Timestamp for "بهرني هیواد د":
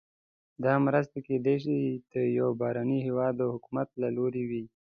2.59-3.41